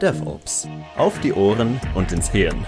[0.00, 0.68] DevOps.
[0.96, 2.66] Auf die Ohren und ins Hirn.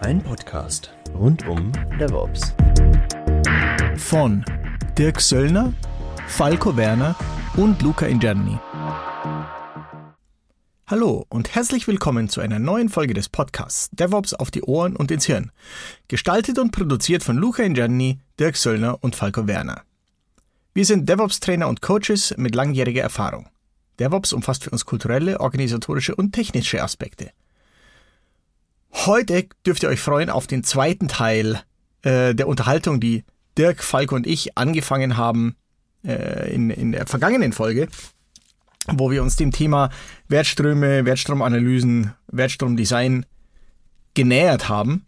[0.00, 1.70] Ein Podcast rund um
[2.00, 2.54] DevOps.
[3.96, 4.44] Von
[4.98, 5.72] Dirk Söllner,
[6.26, 7.14] Falco Werner
[7.56, 8.58] und Luca Ingerni.
[10.88, 15.10] Hallo und herzlich willkommen zu einer neuen Folge des Podcasts DevOps auf die Ohren und
[15.10, 15.52] ins Hirn.
[16.08, 19.82] Gestaltet und produziert von Luca Ingerni, Dirk Söllner und Falco Werner.
[20.76, 23.48] Wir sind DevOps-Trainer und Coaches mit langjähriger Erfahrung.
[23.98, 27.30] DevOps umfasst für uns kulturelle, organisatorische und technische Aspekte.
[28.92, 31.62] Heute dürft ihr euch freuen auf den zweiten Teil
[32.02, 33.24] äh, der Unterhaltung, die
[33.56, 35.56] Dirk, Falco und ich angefangen haben
[36.04, 37.88] äh, in, in der vergangenen Folge,
[38.86, 39.88] wo wir uns dem Thema
[40.28, 43.24] Wertströme, Wertstromanalysen, Wertstromdesign
[44.12, 45.06] genähert haben.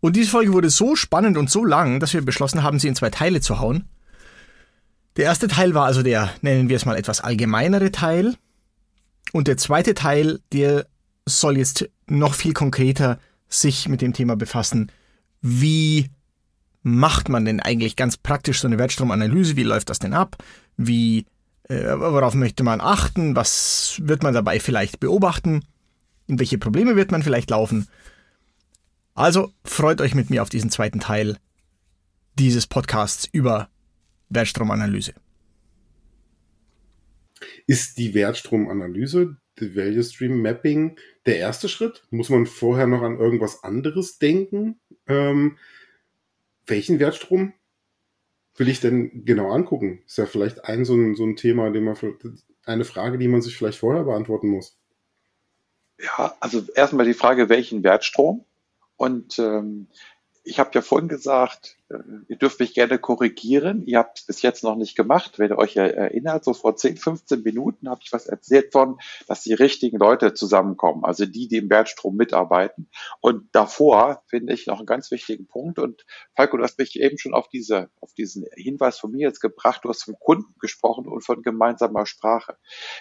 [0.00, 2.96] Und diese Folge wurde so spannend und so lang, dass wir beschlossen haben, sie in
[2.96, 3.84] zwei Teile zu hauen.
[5.16, 8.36] Der erste Teil war also der, nennen wir es mal etwas allgemeinere Teil.
[9.32, 10.86] Und der zweite Teil, der
[11.26, 14.90] soll jetzt noch viel konkreter sich mit dem Thema befassen.
[15.40, 16.10] Wie
[16.82, 19.56] macht man denn eigentlich ganz praktisch so eine Wertstromanalyse?
[19.56, 20.36] Wie läuft das denn ab?
[20.76, 21.26] Wie,
[21.64, 23.36] äh, worauf möchte man achten?
[23.36, 25.64] Was wird man dabei vielleicht beobachten?
[26.26, 27.88] In welche Probleme wird man vielleicht laufen?
[29.14, 31.36] Also freut euch mit mir auf diesen zweiten Teil
[32.38, 33.68] dieses Podcasts über
[34.30, 35.14] Wertstromanalyse.
[37.66, 42.04] Ist die Wertstromanalyse, die Value Stream Mapping, der erste Schritt?
[42.10, 44.80] Muss man vorher noch an irgendwas anderes denken?
[45.06, 45.58] Ähm,
[46.66, 47.52] welchen Wertstrom
[48.56, 50.02] will ich denn genau angucken?
[50.06, 51.96] Ist ja vielleicht ein so ein, so ein Thema, den man
[52.64, 54.76] eine Frage, die man sich vielleicht vorher beantworten muss.
[55.98, 58.44] Ja, also erstmal die Frage, welchen Wertstrom?
[58.96, 59.88] Und ähm,
[60.44, 61.76] ich habe ja vorhin gesagt,
[62.28, 63.84] ihr dürft mich gerne korrigieren.
[63.86, 65.38] Ihr habt es bis jetzt noch nicht gemacht.
[65.38, 69.42] Wenn ihr euch erinnert, so vor 10, 15 Minuten habe ich was erzählt von, dass
[69.42, 72.88] die richtigen Leute zusammenkommen, also die, die im Wertstrom mitarbeiten.
[73.20, 75.78] Und davor finde ich noch einen ganz wichtigen Punkt.
[75.78, 76.04] Und
[76.36, 79.80] Falco, du hast mich eben schon auf diese, auf diesen Hinweis von mir jetzt gebracht.
[79.84, 82.56] Du hast vom Kunden gesprochen und von gemeinsamer Sprache.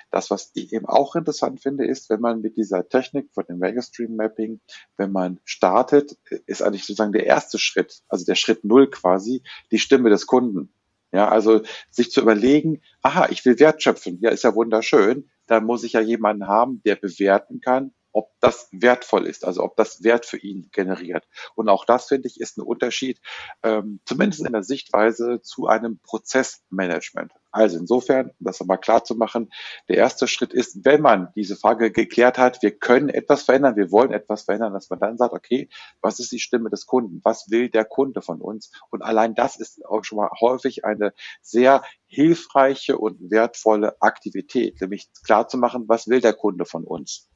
[0.09, 3.59] Das, was ich eben auch interessant finde, ist, wenn man mit dieser Technik von dem
[3.59, 4.61] Megastream Mapping,
[4.97, 6.17] wenn man startet,
[6.47, 10.73] ist eigentlich sozusagen der erste Schritt, also der Schritt null quasi, die Stimme des Kunden.
[11.11, 15.65] Ja, also sich zu überlegen, aha, ich will Wert schöpfen, ja, ist ja wunderschön, dann
[15.65, 20.03] muss ich ja jemanden haben, der bewerten kann, ob das wertvoll ist, also ob das
[20.03, 21.27] Wert für ihn generiert.
[21.55, 23.19] Und auch das, finde ich, ist ein Unterschied,
[23.63, 27.31] ähm, zumindest in der Sichtweise zu einem Prozessmanagement.
[27.51, 29.51] Also insofern, um das nochmal klar zu machen,
[29.87, 33.91] der erste Schritt ist, wenn man diese Frage geklärt hat, wir können etwas verändern, wir
[33.91, 35.69] wollen etwas verändern, dass man dann sagt, okay,
[36.01, 37.21] was ist die Stimme des Kunden?
[37.23, 38.71] Was will der Kunde von uns?
[38.89, 45.09] Und allein das ist auch schon mal häufig eine sehr hilfreiche und wertvolle Aktivität, nämlich
[45.25, 47.28] klar zu machen, was will der Kunde von uns?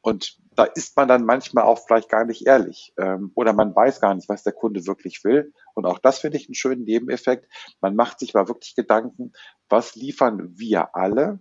[0.00, 4.00] Und da ist man dann manchmal auch vielleicht gar nicht ehrlich ähm, oder man weiß
[4.00, 5.52] gar nicht, was der Kunde wirklich will.
[5.74, 7.48] Und auch das finde ich einen schönen Nebeneffekt.
[7.80, 9.32] Man macht sich mal wirklich Gedanken,
[9.68, 11.40] was liefern wir alle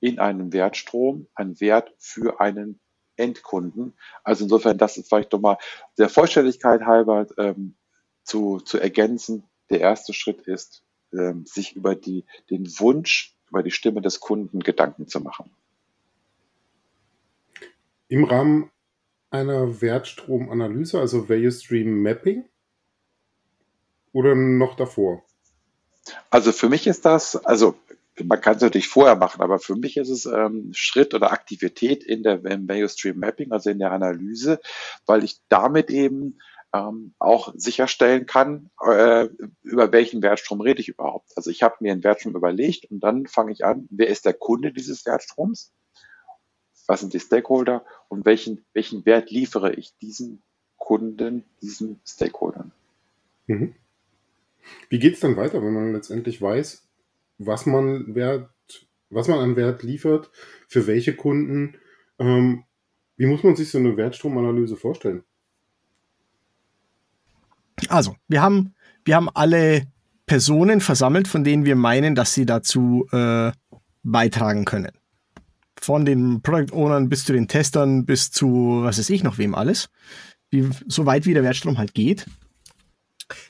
[0.00, 2.80] in einem Wertstrom an Wert für einen
[3.16, 3.96] Endkunden.
[4.22, 5.58] Also insofern, das ist vielleicht nochmal
[5.98, 7.76] der Vollständigkeit halber ähm,
[8.22, 9.44] zu, zu ergänzen.
[9.70, 14.60] Der erste Schritt ist, ähm, sich über die, den Wunsch, über die Stimme des Kunden
[14.60, 15.50] Gedanken zu machen.
[18.08, 18.70] Im Rahmen
[19.30, 22.44] einer Wertstromanalyse, also Value Stream Mapping?
[24.12, 25.24] Oder noch davor?
[26.30, 27.76] Also für mich ist das, also
[28.22, 32.04] man kann es natürlich vorher machen, aber für mich ist es ähm, Schritt oder Aktivität
[32.04, 34.60] in der im Value Stream Mapping, also in der Analyse,
[35.06, 36.38] weil ich damit eben
[36.72, 39.28] ähm, auch sicherstellen kann, äh,
[39.62, 41.32] über welchen Wertstrom rede ich überhaupt.
[41.36, 44.34] Also ich habe mir einen Wertstrom überlegt und dann fange ich an, wer ist der
[44.34, 45.72] Kunde dieses Wertstroms?
[46.86, 50.42] Was sind die Stakeholder und welchen, welchen Wert liefere ich diesen
[50.76, 52.72] Kunden, diesen Stakeholdern?
[53.46, 53.74] Mhm.
[54.88, 56.86] Wie geht es dann weiter, wenn man letztendlich weiß,
[57.38, 58.50] was man Wert,
[59.10, 60.30] was man an Wert liefert,
[60.68, 61.76] für welche Kunden?
[62.18, 62.64] Ähm,
[63.16, 65.24] wie muss man sich so eine Wertstromanalyse vorstellen?
[67.88, 69.86] Also, wir haben, wir haben alle
[70.26, 73.52] Personen versammelt, von denen wir meinen, dass sie dazu äh,
[74.02, 74.92] beitragen können.
[75.84, 79.54] Von den Product Ownern bis zu den Testern bis zu was weiß ich noch wem
[79.54, 79.90] alles.
[80.50, 82.26] Wie, so weit wie der Wertstrom halt geht.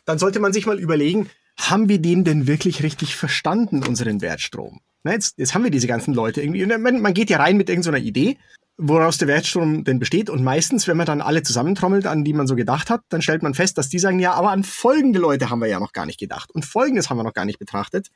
[0.04, 4.80] Dann sollte man sich mal überlegen, haben wir den denn wirklich richtig verstanden, unseren Wertstrom?
[5.04, 6.66] Na, jetzt, jetzt haben wir diese ganzen Leute irgendwie.
[6.66, 8.36] Man, man geht ja rein mit irgendeiner Idee
[8.76, 10.28] woraus der Wertstrom denn besteht.
[10.28, 13.42] Und meistens, wenn man dann alle zusammentrommelt, an die man so gedacht hat, dann stellt
[13.42, 16.06] man fest, dass die sagen, ja, aber an folgende Leute haben wir ja noch gar
[16.06, 16.50] nicht gedacht.
[16.52, 18.08] Und folgendes haben wir noch gar nicht betrachtet.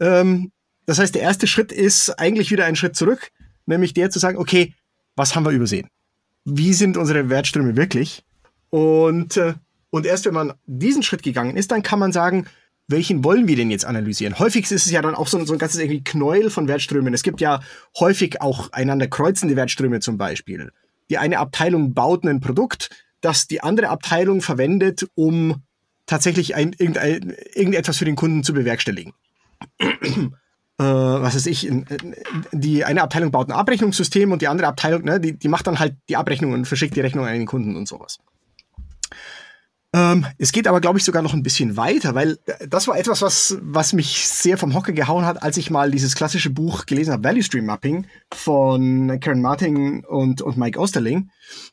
[0.00, 0.50] Ähm,
[0.86, 3.30] Das heißt, der erste Schritt ist eigentlich wieder ein Schritt zurück,
[3.66, 4.74] nämlich der zu sagen, okay,
[5.16, 5.88] was haben wir übersehen?
[6.44, 8.22] Wie sind unsere Wertströme wirklich?
[8.70, 9.54] Und, äh,
[9.90, 12.46] und erst wenn man diesen Schritt gegangen ist, dann kann man sagen,
[12.86, 14.38] welchen wollen wir denn jetzt analysieren?
[14.38, 17.14] Häufig ist es ja dann auch so, so ein ganzes irgendwie Knäuel von Wertströmen.
[17.14, 17.60] Es gibt ja
[17.98, 20.70] häufig auch einander kreuzende Wertströme zum Beispiel.
[21.08, 22.90] Die eine Abteilung baut ein Produkt,
[23.20, 25.62] das die andere Abteilung verwendet, um
[26.06, 29.12] tatsächlich ein, irgendein, irgendetwas für den Kunden zu bewerkstelligen.
[30.78, 31.70] Äh, was weiß ich,
[32.52, 35.78] die eine Abteilung baut ein Abrechnungssystem und die andere Abteilung, ne, die, die macht dann
[35.78, 38.18] halt die Abrechnung und verschickt die Rechnung an den Kunden und sowas.
[39.94, 43.22] Ähm, es geht aber, glaube ich, sogar noch ein bisschen weiter, weil das war etwas,
[43.22, 47.12] was, was mich sehr vom Hocker gehauen hat, als ich mal dieses klassische Buch gelesen
[47.12, 51.30] habe, Value Stream Mapping von Karen Martin und, und Mike Osterling.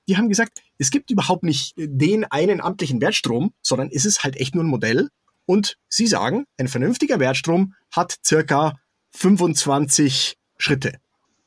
[0.08, 4.38] Die haben gesagt, es gibt überhaupt nicht den einen amtlichen Wertstrom, sondern es ist halt
[4.38, 5.10] echt nur ein Modell.
[5.48, 8.76] Und sie sagen, ein vernünftiger Wertstrom hat circa
[9.12, 10.94] 25 Schritte.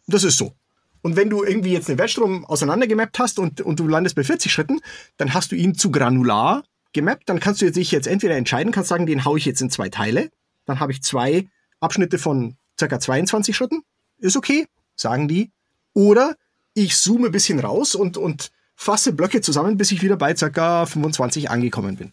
[0.06, 0.54] Das ist so.
[1.02, 4.50] Und wenn du irgendwie jetzt einen Wertstrom auseinandergemappt hast und, und du landest bei 40
[4.50, 4.80] Schritten,
[5.18, 6.64] dann hast du ihn zu granular
[6.94, 7.28] gemappt.
[7.28, 9.90] Dann kannst du dich jetzt entweder entscheiden, kannst sagen, den haue ich jetzt in zwei
[9.90, 10.30] Teile.
[10.64, 11.46] Dann habe ich zwei
[11.80, 13.82] Abschnitte von circa 22 Schritten.
[14.18, 14.66] Ist okay,
[14.96, 15.50] sagen die.
[15.92, 16.36] Oder
[16.72, 20.86] ich zoome ein bisschen raus und, und fasse Blöcke zusammen, bis ich wieder bei circa
[20.86, 22.12] 25 angekommen bin.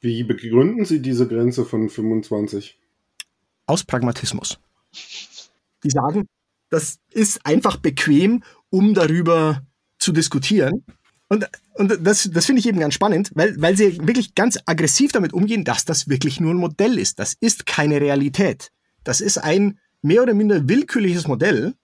[0.00, 2.78] Wie begründen Sie diese Grenze von 25?
[3.66, 4.58] Aus Pragmatismus.
[5.84, 6.26] Die sagen,
[6.68, 9.62] das ist einfach bequem, um darüber
[9.98, 10.84] zu diskutieren.
[11.28, 15.12] Und, und das, das finde ich eben ganz spannend, weil, weil sie wirklich ganz aggressiv
[15.12, 17.18] damit umgehen, dass das wirklich nur ein Modell ist.
[17.18, 18.72] Das ist keine Realität.
[19.04, 21.74] Das ist ein mehr oder minder willkürliches Modell.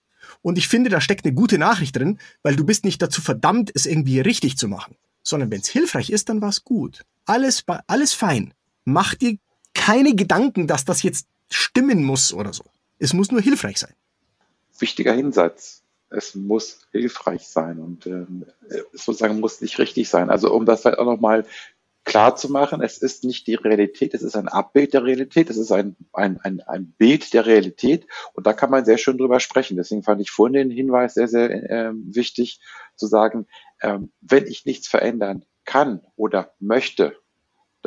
[0.41, 3.71] Und ich finde, da steckt eine gute Nachricht drin, weil du bist nicht dazu verdammt,
[3.73, 4.95] es irgendwie richtig zu machen.
[5.23, 7.03] Sondern wenn es hilfreich ist, dann war es gut.
[7.25, 8.53] Alles, alles fein.
[8.85, 9.37] Mach dir
[9.73, 12.63] keine Gedanken, dass das jetzt stimmen muss oder so.
[12.99, 13.93] Es muss nur hilfreich sein
[14.81, 15.83] wichtiger Hinsatz.
[16.09, 18.45] Es muss hilfreich sein und ähm,
[18.93, 20.29] sozusagen muss nicht richtig sein.
[20.29, 21.45] Also um das halt auch nochmal
[22.05, 25.57] klar zu machen, es ist nicht die Realität, es ist ein Abbild der Realität, es
[25.57, 29.41] ist ein, ein, ein, ein Bild der Realität und da kann man sehr schön drüber
[29.41, 29.75] sprechen.
[29.75, 32.61] Deswegen fand ich vorhin den Hinweis sehr, sehr äh, wichtig
[32.95, 33.45] zu sagen,
[33.81, 37.17] ähm, wenn ich nichts verändern kann oder möchte,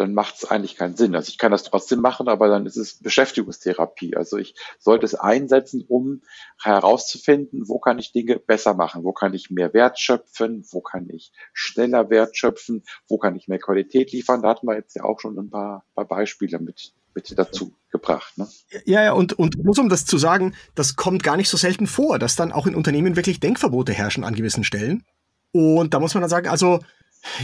[0.00, 1.14] dann macht es eigentlich keinen Sinn.
[1.14, 4.16] Also ich kann das trotzdem machen, aber dann ist es Beschäftigungstherapie.
[4.16, 6.22] Also ich sollte es einsetzen, um
[6.60, 11.08] herauszufinden, wo kann ich Dinge besser machen, wo kann ich mehr Wert schöpfen, wo kann
[11.10, 14.42] ich schneller Wert schöpfen, wo kann ich mehr Qualität liefern.
[14.42, 18.38] Da hatten wir jetzt ja auch schon ein paar, paar Beispiele mit, mit dazu gebracht.
[18.38, 18.48] Ne?
[18.86, 21.86] Ja, ja, und, und muss um das zu sagen, das kommt gar nicht so selten
[21.86, 25.04] vor, dass dann auch in Unternehmen wirklich Denkverbote herrschen an gewissen Stellen.
[25.52, 26.80] Und da muss man dann sagen, also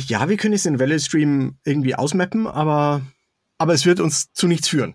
[0.07, 3.03] ja, wir können jetzt den Value Stream irgendwie ausmappen, aber,
[3.59, 4.95] aber es wird uns zu nichts führen.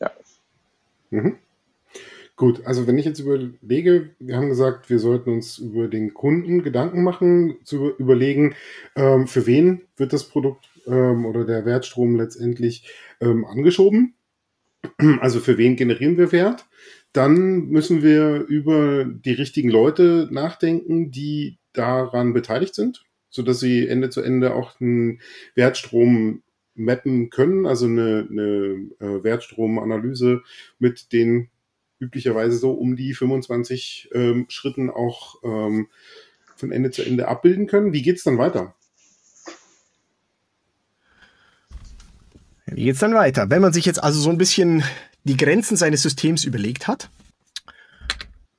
[0.00, 0.10] Ja.
[1.10, 1.36] Mhm.
[2.36, 6.62] Gut, also wenn ich jetzt überlege, wir haben gesagt, wir sollten uns über den Kunden
[6.62, 8.54] Gedanken machen, zu überlegen,
[8.96, 12.90] ähm, für wen wird das Produkt ähm, oder der Wertstrom letztendlich
[13.20, 14.14] ähm, angeschoben.
[15.20, 16.64] Also für wen generieren wir Wert?
[17.12, 23.88] Dann müssen wir über die richtigen Leute nachdenken, die daran beteiligt sind so dass sie
[23.88, 25.20] Ende zu Ende auch einen
[25.54, 26.42] Wertstrom
[26.74, 30.42] mappen können, also eine, eine äh, Wertstromanalyse
[30.78, 31.48] mit den
[31.98, 35.88] üblicherweise so um die 25 ähm, Schritten auch ähm,
[36.56, 37.92] von Ende zu Ende abbilden können.
[37.92, 38.74] Wie geht's dann weiter?
[42.66, 43.50] Wie geht's dann weiter?
[43.50, 44.82] Wenn man sich jetzt also so ein bisschen
[45.24, 47.10] die Grenzen seines Systems überlegt hat,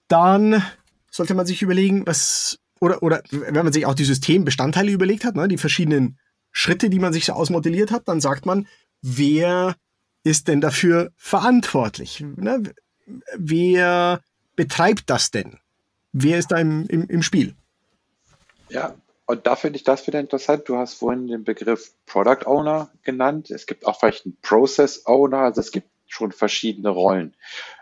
[0.07, 0.63] dann
[1.09, 5.35] sollte man sich überlegen, was oder, oder wenn man sich auch die Systembestandteile überlegt hat,
[5.35, 6.17] ne, die verschiedenen
[6.51, 8.67] Schritte, die man sich so ausmodelliert hat, dann sagt man,
[9.01, 9.75] wer
[10.23, 12.25] ist denn dafür verantwortlich?
[12.35, 12.63] Ne?
[13.37, 14.21] Wer
[14.55, 15.59] betreibt das denn?
[16.11, 17.55] Wer ist da im, im, im Spiel?
[18.69, 18.95] Ja,
[19.25, 20.67] und da finde ich das wieder interessant.
[20.67, 23.49] Du hast vorhin den Begriff Product Owner genannt.
[23.51, 25.39] Es gibt auch vielleicht einen Process Owner.
[25.39, 27.35] Also es gibt schon verschiedene Rollen.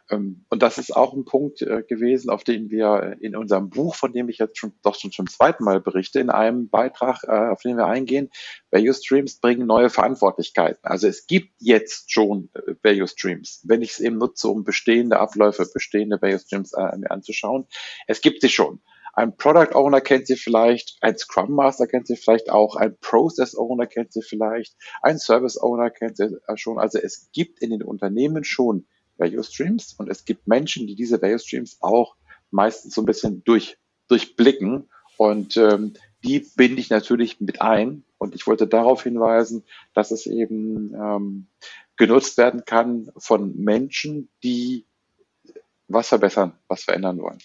[0.10, 3.96] Ähm, und das ist auch ein Punkt äh, gewesen, auf den wir in unserem Buch,
[3.96, 7.50] von dem ich jetzt schon doch schon zum zweiten Mal berichte, in einem Beitrag, äh,
[7.52, 8.30] auf den wir eingehen,
[8.72, 10.84] Value Streams bringen neue Verantwortlichkeiten.
[10.84, 15.20] Also es gibt jetzt schon äh, Value Streams, wenn ich es eben nutze, um bestehende
[15.20, 17.68] Abläufe, bestehende Value Streams mir anzuschauen.
[18.08, 18.82] Es gibt sie schon.
[19.14, 23.56] Ein Product Owner kennt sie vielleicht, ein Scrum Master kennt sie vielleicht auch, ein Process
[23.56, 26.80] Owner kennt sie vielleicht, ein Service Owner kennt sie schon.
[26.80, 28.88] Also es gibt in den Unternehmen schon
[29.20, 32.16] Value Streams und es gibt Menschen, die diese Value Streams auch
[32.52, 38.36] meistens so ein bisschen durch, durchblicken und ähm, die binde ich natürlich mit ein und
[38.36, 41.48] ich wollte darauf hinweisen, dass es eben ähm,
[41.96, 44.86] genutzt werden kann von Menschen, die
[45.88, 47.40] was verbessern, was verändern wollen.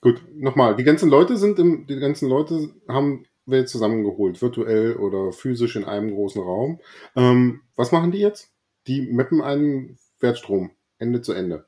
[0.00, 5.32] Gut, nochmal, die ganzen Leute sind im, die ganzen Leute haben wir zusammengeholt, virtuell oder
[5.32, 6.80] physisch in einem großen Raum.
[7.14, 8.50] Ähm, was machen die jetzt?
[8.86, 11.66] Die mappen einen Wertstrom, Ende zu Ende.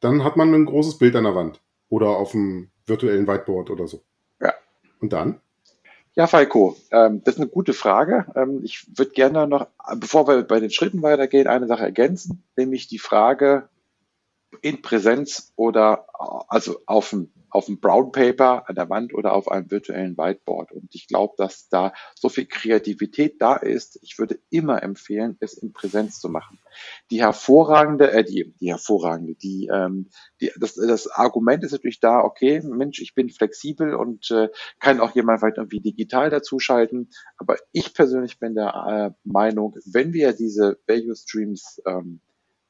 [0.00, 3.86] Dann hat man ein großes Bild an der Wand oder auf dem virtuellen Whiteboard oder
[3.88, 4.02] so.
[4.40, 4.54] Ja.
[5.00, 5.40] Und dann?
[6.14, 8.26] Ja, Falco, ähm, das ist eine gute Frage.
[8.34, 12.88] Ähm, ich würde gerne noch, bevor wir bei den Schritten weitergehen, eine Sache ergänzen, nämlich
[12.88, 13.68] die Frage
[14.62, 16.06] in Präsenz oder
[16.48, 20.72] also auf dem auf dem Brown Paper an der Wand oder auf einem virtuellen Whiteboard.
[20.72, 23.98] Und ich glaube, dass da so viel Kreativität da ist.
[24.02, 26.58] Ich würde immer empfehlen, es in Präsenz zu machen.
[27.10, 30.08] Die hervorragende, äh, die, die hervorragende, die, ähm,
[30.40, 35.00] die das, das Argument ist natürlich da, okay, Mensch, ich bin flexibel und äh, kann
[35.00, 37.10] auch jemand vielleicht irgendwie digital dazuschalten.
[37.36, 42.20] Aber ich persönlich bin der äh, Meinung, wenn wir diese Value Streams ähm,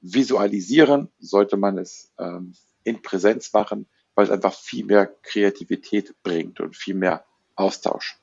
[0.00, 2.54] visualisieren, sollte man es ähm,
[2.84, 8.18] in Präsenz machen weil es einfach viel mehr Kreativität bringt und viel mehr Austausch.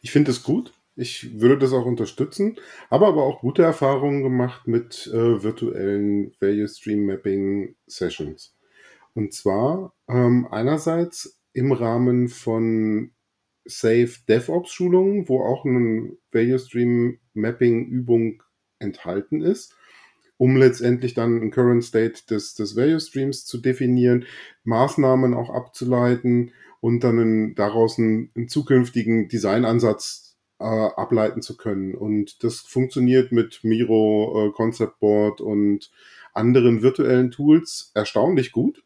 [0.00, 0.74] Ich finde es gut.
[0.96, 2.56] Ich würde das auch unterstützen,
[2.90, 8.56] habe aber auch gute Erfahrungen gemacht mit äh, virtuellen Value Stream Mapping Sessions.
[9.14, 13.12] Und zwar ähm, einerseits im Rahmen von
[13.64, 18.42] Safe DevOps Schulungen, wo auch eine Value Stream Mapping Übung
[18.80, 19.76] enthalten ist
[20.42, 24.24] um letztendlich dann ein Current State des, des Value Streams zu definieren,
[24.64, 31.94] Maßnahmen auch abzuleiten und dann einen, daraus einen, einen zukünftigen Designansatz äh, ableiten zu können.
[31.94, 35.92] Und das funktioniert mit Miro, äh, Concept Board und
[36.34, 38.82] anderen virtuellen Tools erstaunlich gut.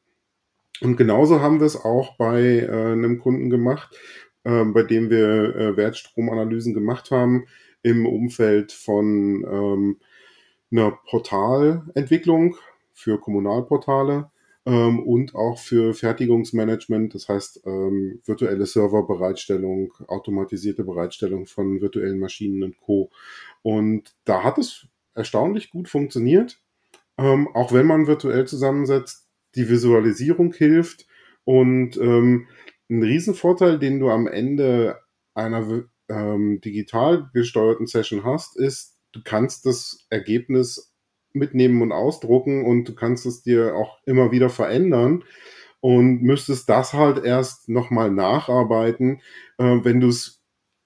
[0.83, 3.97] Und genauso haben wir es auch bei äh, einem Kunden gemacht,
[4.45, 7.47] äh, bei dem wir äh, Wertstromanalysen gemacht haben
[7.83, 9.97] im Umfeld von ähm,
[10.71, 12.57] einer Portalentwicklung
[12.93, 14.31] für Kommunalportale
[14.65, 22.63] ähm, und auch für Fertigungsmanagement, das heißt ähm, virtuelle Serverbereitstellung, automatisierte Bereitstellung von virtuellen Maschinen
[22.65, 23.11] und Co.
[23.63, 26.61] Und da hat es erstaunlich gut funktioniert,
[27.17, 31.07] ähm, auch wenn man virtuell zusammensetzt, die Visualisierung hilft
[31.45, 32.49] und ähm,
[32.91, 35.01] ein Riesenvorteil, den du am Ende
[35.35, 40.93] einer ähm, digital gesteuerten Session hast, ist, du kannst das Ergebnis
[41.33, 45.25] mitnehmen und ausdrucken und du kannst es dir auch immer wieder verändern
[45.81, 49.21] und müsstest das halt erst nochmal nacharbeiten,
[49.59, 50.43] äh, wenn du es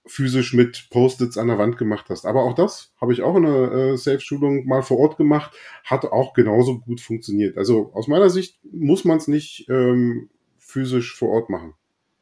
[0.07, 2.27] physisch mit Post-its an der Wand gemacht hast.
[2.27, 6.05] Aber auch das habe ich auch in einer äh, Safe-Schulung mal vor Ort gemacht, hat
[6.07, 7.57] auch genauso gut funktioniert.
[7.57, 11.75] Also aus meiner Sicht muss man es nicht ähm, physisch vor Ort machen.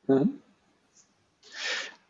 [0.06, 0.40] Mhm.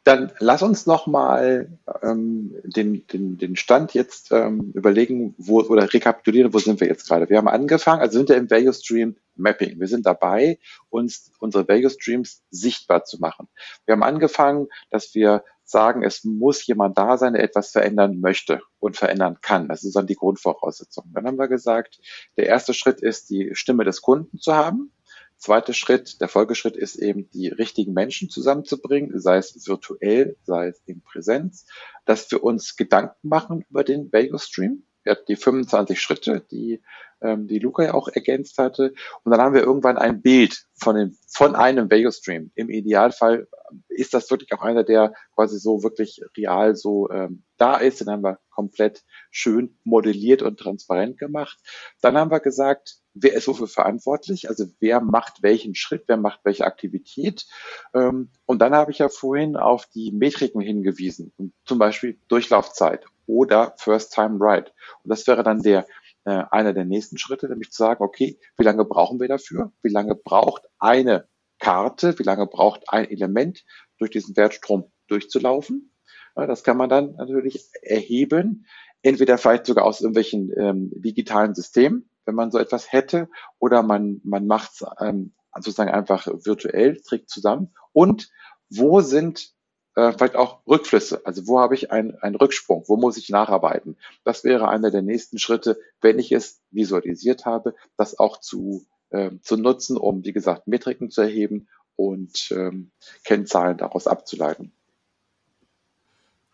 [0.09, 1.69] Dann lass uns nochmal
[2.03, 7.07] ähm, den, den, den Stand jetzt ähm, überlegen, wo, oder rekapitulieren, wo sind wir jetzt
[7.07, 7.29] gerade.
[7.29, 9.79] Wir haben angefangen, also sind wir im Value Stream Mapping.
[9.79, 13.49] Wir sind dabei, uns unsere Value Streams sichtbar zu machen.
[13.85, 18.63] Wir haben angefangen, dass wir sagen, es muss jemand da sein, der etwas verändern möchte
[18.79, 19.69] und verändern kann.
[19.69, 21.05] Das ist dann die Grundvoraussetzung.
[21.13, 22.01] Dann haben wir gesagt,
[22.39, 24.91] der erste Schritt ist, die Stimme des Kunden zu haben.
[25.39, 30.83] Zweiter Schritt, der Folgeschritt ist eben, die richtigen Menschen zusammenzubringen, sei es virtuell, sei es
[30.85, 31.65] in Präsenz,
[32.05, 34.83] dass wir uns Gedanken machen über den Vago Stream.
[35.05, 36.83] Wir die 25 Schritte, die
[37.21, 38.95] ähm, die Luca ja auch ergänzt hatte.
[39.23, 42.51] Und dann haben wir irgendwann ein Bild von, dem, von einem Vago Stream.
[42.55, 43.49] Im Idealfall
[43.89, 48.01] ist das wirklich auch einer, der quasi so wirklich real so ähm, da ist.
[48.01, 51.59] Den haben wir komplett schön modelliert und transparent gemacht.
[52.01, 54.49] Dann haben wir gesagt, wer ist wofür verantwortlich?
[54.49, 57.47] Also wer macht welchen Schritt, wer macht welche Aktivität?
[57.95, 61.33] Ähm, und dann habe ich ja vorhin auf die Metriken hingewiesen,
[61.65, 64.73] zum Beispiel Durchlaufzeit oder First Time Ride.
[65.05, 65.87] Und das wäre dann der
[66.25, 69.73] äh, einer der nächsten Schritte, nämlich zu sagen, okay, wie lange brauchen wir dafür?
[69.83, 71.29] Wie lange braucht eine
[71.61, 73.65] Karte, wie lange braucht ein Element
[73.99, 75.93] durch diesen Wertstrom durchzulaufen?
[76.35, 78.67] Das kann man dann natürlich erheben,
[79.03, 84.21] entweder vielleicht sogar aus irgendwelchen ähm, digitalen Systemen, wenn man so etwas hätte, oder man,
[84.23, 87.75] man macht es ähm, sozusagen einfach virtuell, trägt zusammen.
[87.93, 88.31] Und
[88.71, 89.53] wo sind
[89.99, 91.23] äh, vielleicht auch Rückflüsse.
[91.25, 92.85] Also wo habe ich einen, einen Rücksprung?
[92.87, 93.97] Wo muss ich nacharbeiten?
[94.23, 99.33] Das wäre einer der nächsten Schritte, wenn ich es visualisiert habe, das auch zu, äh,
[99.43, 102.93] zu nutzen, um, wie gesagt, Metriken zu erheben und ähm,
[103.25, 104.71] Kennzahlen daraus abzuleiten.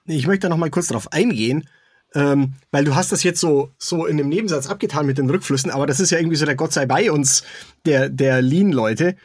[0.07, 1.69] Ich möchte noch mal kurz darauf eingehen,
[2.15, 5.71] ähm, weil du hast das jetzt so, so in dem Nebensatz abgetan mit den Rückflüssen,
[5.71, 7.45] aber das ist ja irgendwie so der Gott sei bei uns
[7.85, 9.17] der, der Lean-Leute.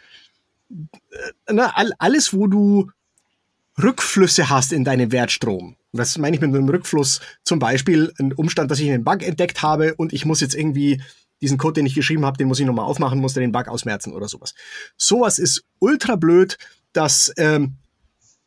[1.48, 1.68] Äh,
[2.00, 2.92] alles, wo du
[3.82, 5.76] Rückflüsse hast in deinem Wertstrom.
[5.92, 7.22] Was meine ich mit einem Rückfluss?
[7.44, 11.02] Zum Beispiel ein Umstand, dass ich einen Bug entdeckt habe und ich muss jetzt irgendwie
[11.42, 14.14] diesen Code, den ich geschrieben habe, den muss ich nochmal aufmachen, muss den Bug ausmerzen
[14.14, 14.54] oder sowas.
[14.98, 16.58] Sowas ist ultra blöd,
[16.92, 17.78] dass ähm,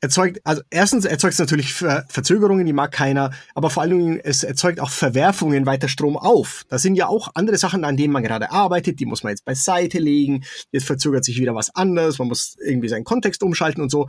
[0.02, 4.20] erzeugt, also erstens erzeugt es natürlich Ver Verzögerungen, die mag keiner, aber vor allen Dingen
[4.22, 6.64] es erzeugt auch Verwerfungen weiter Strom auf.
[6.68, 9.44] Da sind ja auch andere Sachen, an denen man gerade arbeitet, die muss man jetzt
[9.44, 13.90] beiseite legen, jetzt verzögert sich wieder was anderes, man muss irgendwie seinen Kontext umschalten und
[13.90, 14.08] so.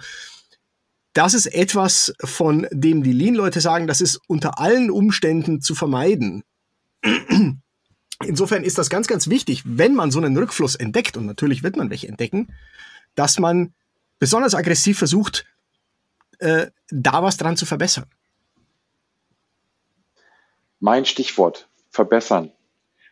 [1.13, 6.43] Das ist etwas, von dem die Lean-Leute sagen, das ist unter allen Umständen zu vermeiden.
[8.25, 11.77] Insofern ist das ganz, ganz wichtig, wenn man so einen Rückfluss entdeckt, und natürlich wird
[11.77, 12.53] man welche entdecken,
[13.15, 13.74] dass man
[14.17, 15.46] besonders aggressiv versucht,
[16.39, 18.05] äh, da was dran zu verbessern?
[20.79, 22.51] Mein Stichwort, verbessern.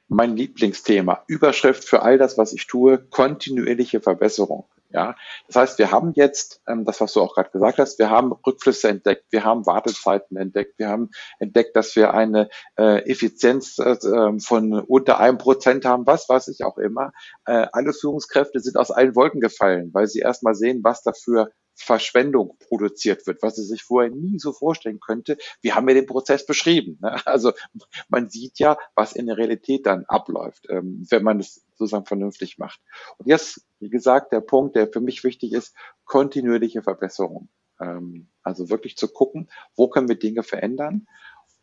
[0.08, 4.66] Mein Lieblingsthema, Überschrift für all das, was ich tue, kontinuierliche Verbesserung.
[4.94, 5.16] Ja,
[5.48, 8.34] das heißt, wir haben jetzt, ähm, das was du auch gerade gesagt hast, wir haben
[8.34, 13.98] Rückflüsse entdeckt, wir haben Wartezeiten entdeckt, wir haben entdeckt, dass wir eine äh, Effizienz äh,
[14.06, 17.14] ähm, von unter einem Prozent haben, was weiß ich auch immer.
[17.46, 22.58] Äh, alle Führungskräfte sind aus allen Wolken gefallen, weil sie erstmal sehen, was dafür Verschwendung
[22.60, 25.38] produziert wird, was sie sich vorher nie so vorstellen könnte.
[25.62, 26.98] Wir haben ja den Prozess beschrieben.
[27.02, 27.16] Ne?
[27.26, 27.54] Also
[28.10, 32.58] man sieht ja, was in der Realität dann abläuft, ähm, wenn man es sozusagen vernünftig
[32.58, 32.80] macht.
[33.18, 37.50] Und jetzt, wie gesagt, der Punkt, der für mich wichtig ist, kontinuierliche Verbesserung.
[37.80, 41.08] Ähm, also wirklich zu gucken, wo können wir Dinge verändern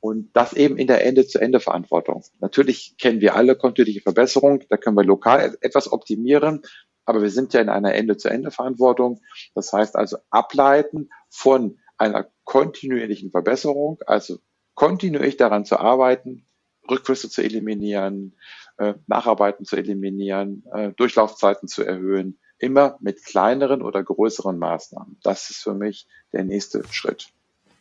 [0.01, 2.25] und das eben in der Ende-zu-Ende-Verantwortung.
[2.41, 6.63] Natürlich kennen wir alle kontinuierliche Verbesserung, da können wir lokal etwas optimieren,
[7.09, 9.23] aber wir sind ja in einer Ende-zu-Ende-Verantwortung.
[9.55, 14.39] Das heißt also ableiten von einer kontinuierlichen Verbesserung, also
[14.75, 16.47] kontinuierlich daran zu arbeiten,
[16.89, 18.37] Rückflüsse zu eliminieren,
[18.77, 25.19] äh, Nacharbeiten zu eliminieren, äh, Durchlaufzeiten zu erhöhen, immer mit kleineren oder größeren Maßnahmen.
[25.23, 27.33] Das ist für mich der nächste Schritt.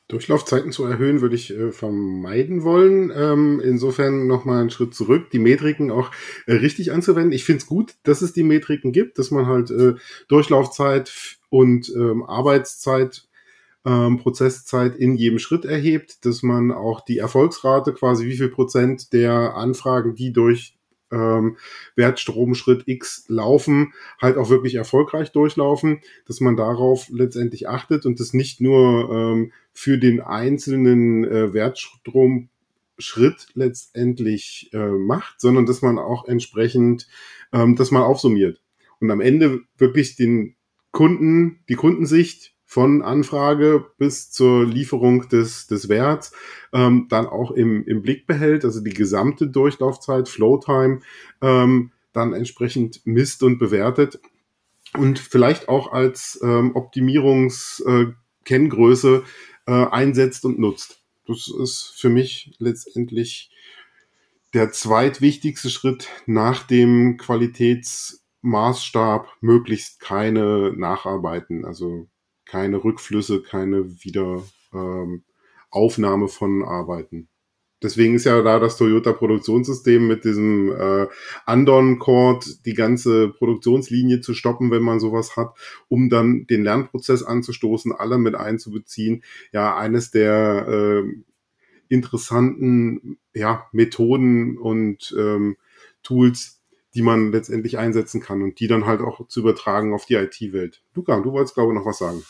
[0.07, 3.11] Durchlaufzeiten zu erhöhen, würde ich äh, vermeiden wollen.
[3.13, 6.11] Ähm, insofern nochmal einen Schritt zurück, die Metriken auch
[6.45, 7.33] äh, richtig anzuwenden.
[7.33, 9.95] Ich finde es gut, dass es die Metriken gibt, dass man halt äh,
[10.29, 13.27] Durchlaufzeit und ähm, Arbeitszeit,
[13.85, 19.11] ähm, Prozesszeit in jedem Schritt erhebt, dass man auch die Erfolgsrate, quasi wie viel Prozent
[19.11, 20.76] der Anfragen, die durch
[21.11, 21.57] ähm,
[21.95, 28.33] Wertstromschritt X laufen, halt auch wirklich erfolgreich durchlaufen, dass man darauf letztendlich achtet und das
[28.33, 36.27] nicht nur ähm, für den einzelnen äh, Wertstromschritt letztendlich äh, macht, sondern dass man auch
[36.27, 37.07] entsprechend
[37.53, 38.61] ähm, das mal aufsummiert
[38.99, 40.55] und am Ende wirklich den
[40.91, 46.33] Kunden, die Kundensicht von Anfrage bis zur Lieferung des, des Werts
[46.73, 50.99] ähm, dann auch im, im Blick behält, also die gesamte Durchlaufzeit, Flowtime,
[51.41, 54.19] ähm, dann entsprechend misst und bewertet
[54.93, 59.23] und vielleicht auch als ähm, Optimierungskenngröße
[59.65, 61.01] äh, äh, einsetzt und nutzt.
[61.25, 63.49] Das ist für mich letztendlich
[64.53, 71.63] der zweitwichtigste Schritt nach dem Qualitätsmaßstab, möglichst keine Nacharbeiten.
[71.63, 72.09] Also
[72.47, 75.21] keine Rückflüsse, keine Wiederaufnahme
[76.23, 77.29] ähm, von Arbeiten.
[77.83, 81.07] Deswegen ist ja da das Toyota-Produktionssystem mit diesem äh,
[81.45, 85.53] Andon-Cord die ganze Produktionslinie zu stoppen, wenn man sowas hat,
[85.87, 89.23] um dann den Lernprozess anzustoßen, alle mit einzubeziehen.
[89.51, 91.03] Ja, eines der äh,
[91.87, 95.57] interessanten ja, Methoden und ähm,
[96.01, 96.56] Tools,
[96.97, 100.81] die man letztendlich einsetzen kann und die dann halt auch zu übertragen auf die IT-Welt.
[100.95, 102.23] Luca, du wolltest, glaube ich, noch was sagen.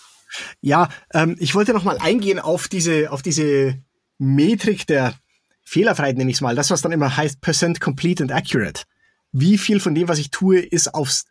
[0.60, 3.82] Ja, ähm, ich wollte noch mal eingehen auf diese, auf diese
[4.18, 5.16] Metrik der
[5.64, 6.54] Fehlerfreiheit, nenne ich es mal.
[6.54, 8.84] Das, was dann immer heißt Percent Complete and Accurate.
[9.32, 11.28] Wie viel von dem, was ich tue, ist aufs,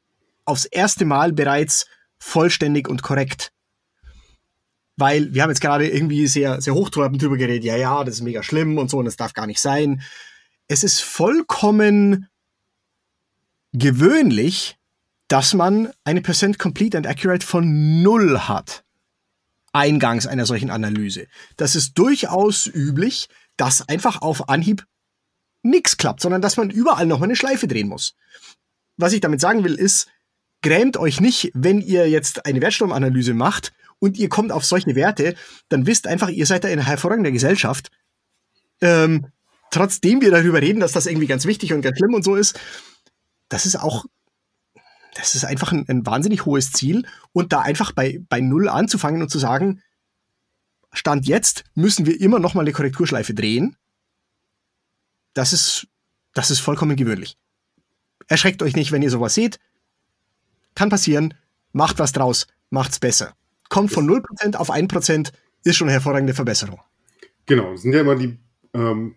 [0.47, 1.87] aufs erste Mal bereits
[2.19, 3.53] vollständig und korrekt?
[4.97, 7.65] Weil wir haben jetzt gerade irgendwie sehr, sehr hochtrabend drüber geredet.
[7.65, 10.01] Ja, ja, das ist mega schlimm und so und das darf gar nicht sein.
[10.69, 12.29] Es ist vollkommen
[13.79, 14.77] gewöhnlich,
[15.29, 18.85] dass man eine Percent Complete and Accurate von null hat
[19.77, 21.27] eingangs einer solchen Analyse.
[21.59, 24.87] Das ist durchaus üblich, dass einfach auf Anhieb
[25.63, 28.15] nichts klappt, sondern dass man überall noch mal eine Schleife drehen muss.
[28.97, 30.09] Was ich damit sagen will, ist,
[30.63, 35.35] grämt euch nicht, wenn ihr jetzt eine Wertstromanalyse macht und ihr kommt auf solche Werte,
[35.69, 37.91] dann wisst einfach, ihr seid da in einer hervorragenden Gesellschaft.
[38.81, 39.27] Ähm,
[39.71, 42.59] trotzdem wir darüber reden, dass das irgendwie ganz wichtig und ganz schlimm und so ist,
[43.49, 44.07] das ist auch
[45.15, 49.23] das ist einfach ein, ein wahnsinnig hohes Ziel und da einfach bei, bei Null anzufangen
[49.23, 49.83] und zu sagen,
[50.93, 53.77] Stand jetzt müssen wir immer noch mal eine Korrekturschleife drehen.
[55.33, 55.89] Das ist,
[56.35, 57.39] das ist vollkommen gewöhnlich.
[58.29, 59.59] Erschreckt euch nicht, wenn ihr sowas seht.
[60.75, 61.35] Kann passieren.
[61.73, 62.47] Macht was draus.
[62.71, 63.35] Macht's besser.
[63.69, 65.33] Kommt von 0% auf 1%,
[65.65, 66.81] ist schon eine hervorragende Verbesserung.
[67.47, 68.39] Genau, das sind ja immer die
[68.75, 69.17] ähm,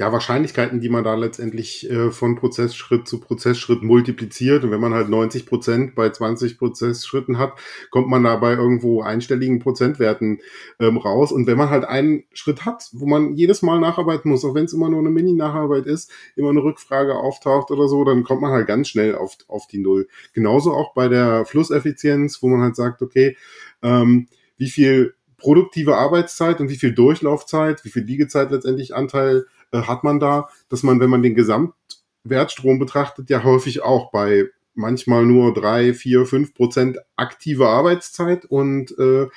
[0.00, 4.64] ja, Wahrscheinlichkeiten, die man da letztendlich äh, von Prozessschritt zu Prozessschritt multipliziert.
[4.64, 7.52] Und wenn man halt 90 Prozent bei 20 Prozessschritten hat,
[7.90, 10.40] kommt man da bei irgendwo einstelligen Prozentwerten
[10.78, 11.32] ähm, raus.
[11.32, 14.64] Und wenn man halt einen Schritt hat, wo man jedes Mal nacharbeiten muss, auch wenn
[14.64, 18.52] es immer nur eine Mini-Nacharbeit ist, immer eine Rückfrage auftaucht oder so, dann kommt man
[18.52, 20.08] halt ganz schnell auf, auf die Null.
[20.32, 23.36] Genauso auch bei der Flusseffizienz, wo man halt sagt, okay,
[23.82, 29.82] ähm, wie viel produktive Arbeitszeit und wie viel Durchlaufzeit, wie viel Liegezeit letztendlich Anteil äh,
[29.82, 35.26] hat man da, dass man, wenn man den Gesamtwertstrom betrachtet, ja häufig auch bei manchmal
[35.26, 39.28] nur drei, vier, fünf Prozent aktive Arbeitszeit und äh,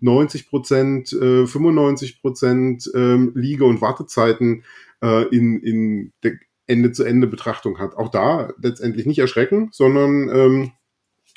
[0.00, 4.64] 90 Prozent, äh, 95 Prozent äh, Liege- und Wartezeiten
[5.02, 6.32] äh, in, in der
[6.66, 7.96] Ende-zu-Ende-Betrachtung hat.
[7.96, 10.72] Auch da letztendlich nicht erschrecken, sondern ähm,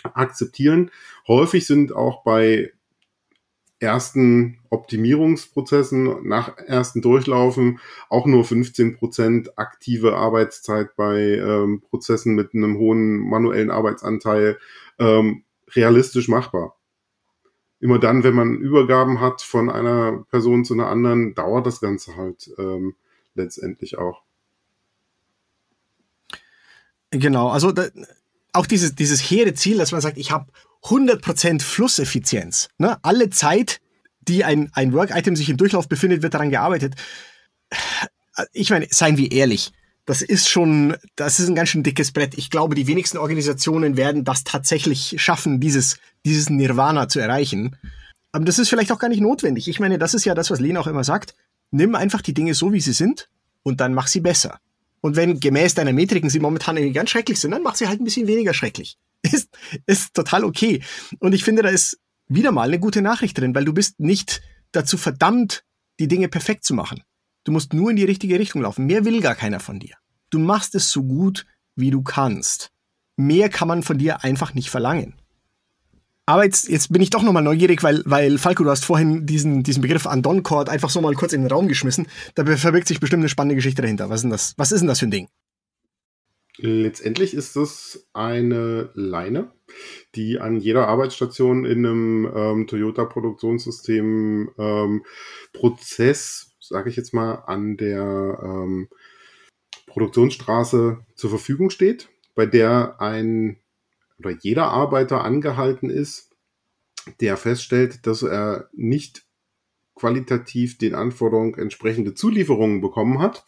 [0.04, 0.92] akzeptieren.
[1.28, 2.72] Häufig sind auch bei
[3.84, 12.56] ersten Optimierungsprozessen nach ersten Durchlaufen auch nur 15 Prozent aktive Arbeitszeit bei ähm, Prozessen mit
[12.56, 14.58] einem hohen manuellen Arbeitsanteil
[14.98, 15.44] ähm,
[15.76, 16.76] realistisch machbar.
[17.80, 22.16] Immer dann, wenn man Übergaben hat von einer Person zu einer anderen, dauert das Ganze
[22.16, 22.96] halt ähm,
[23.36, 24.22] letztendlich auch.
[27.12, 27.88] Genau, also da,
[28.54, 30.46] auch dieses, dieses hehre Ziel, dass man sagt, ich habe
[30.84, 32.70] 100% Flusseffizienz.
[32.78, 32.98] Ne?
[33.04, 33.80] Alle Zeit,
[34.22, 36.96] die ein, ein Work-Item sich im Durchlauf befindet, wird daran gearbeitet.
[38.52, 39.72] Ich meine, seien wir ehrlich,
[40.06, 42.38] das ist schon, das ist ein ganz schön dickes Brett.
[42.38, 47.78] Ich glaube, die wenigsten Organisationen werden das tatsächlich schaffen, dieses, dieses Nirvana zu erreichen.
[48.32, 49.68] Aber das ist vielleicht auch gar nicht notwendig.
[49.68, 51.36] Ich meine, das ist ja das, was Lena auch immer sagt.
[51.72, 53.30] Nimm einfach die Dinge so, wie sie sind
[53.64, 54.60] und dann mach sie besser.
[55.00, 58.02] Und wenn gemäß deiner Metriken sie momentan irgendwie ganz schrecklich sind, dann mach sie halt
[58.02, 58.98] ein bisschen weniger schrecklich.
[59.32, 59.50] Ist,
[59.86, 60.84] ist total okay.
[61.20, 64.42] Und ich finde, da ist wieder mal eine gute Nachricht drin, weil du bist nicht
[64.74, 65.64] dazu verdammt,
[66.00, 67.04] die Dinge perfekt zu machen.
[67.44, 68.86] Du musst nur in die richtige Richtung laufen.
[68.86, 69.96] Mehr will gar keiner von dir.
[70.30, 72.72] Du machst es so gut, wie du kannst.
[73.16, 75.16] Mehr kann man von dir einfach nicht verlangen.
[76.26, 79.64] Aber jetzt, jetzt bin ich doch nochmal neugierig, weil, weil Falco, du hast vorhin diesen,
[79.64, 82.08] diesen Begriff Andon-Chord einfach so mal kurz in den Raum geschmissen.
[82.36, 84.10] Da verbirgt sich bestimmt eine spannende Geschichte dahinter.
[84.10, 85.28] Was ist denn das, was ist denn das für ein Ding?
[86.58, 89.52] Letztendlich ist es eine Leine,
[90.14, 95.06] die an jeder Arbeitsstation in einem ähm, Toyota-Produktionssystem ähm,
[95.52, 98.88] Prozess, sage ich jetzt mal, an der ähm,
[99.88, 103.58] Produktionsstraße zur Verfügung steht, bei der ein
[104.20, 106.36] oder jeder Arbeiter angehalten ist,
[107.20, 109.26] der feststellt, dass er nicht
[109.96, 113.46] qualitativ den Anforderungen entsprechende Zulieferungen bekommen hat,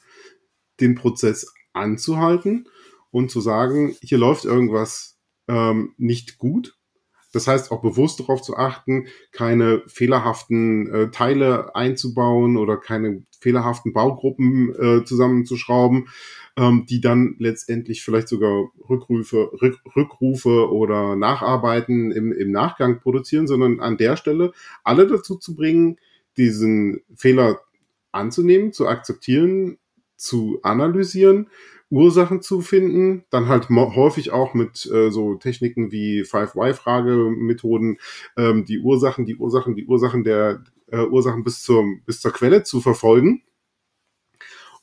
[0.80, 2.68] den Prozess anzuhalten
[3.16, 6.78] und zu sagen, hier läuft irgendwas ähm, nicht gut.
[7.32, 13.94] Das heißt auch bewusst darauf zu achten, keine fehlerhaften äh, Teile einzubauen oder keine fehlerhaften
[13.94, 16.10] Baugruppen äh, zusammenzuschrauben,
[16.58, 23.48] ähm, die dann letztendlich vielleicht sogar Rückrufe, Rück, Rückrufe oder Nacharbeiten im, im Nachgang produzieren,
[23.48, 24.52] sondern an der Stelle
[24.84, 26.00] alle dazu zu bringen,
[26.36, 27.62] diesen Fehler
[28.12, 29.78] anzunehmen, zu akzeptieren,
[30.18, 31.48] zu analysieren
[31.96, 37.98] Ursachen zu finden, dann halt häufig auch mit äh, so Techniken wie Five-Why-Fragemethoden
[38.36, 42.64] ähm, die Ursachen, die Ursachen, die Ursachen der äh, Ursachen bis zur bis zur Quelle
[42.64, 43.44] zu verfolgen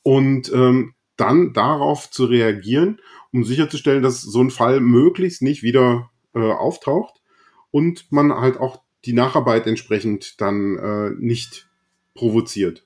[0.01, 2.99] und ähm, dann darauf zu reagieren,
[3.31, 7.21] um sicherzustellen, dass so ein Fall möglichst nicht wieder äh, auftaucht
[7.69, 11.69] und man halt auch die Nacharbeit entsprechend dann äh, nicht
[12.15, 12.85] provoziert.